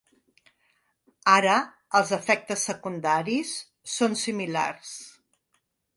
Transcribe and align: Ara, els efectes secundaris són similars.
Ara, 1.33 1.57
els 1.99 2.13
efectes 2.17 2.65
secundaris 2.71 3.55
són 3.97 4.21
similars. 4.23 4.99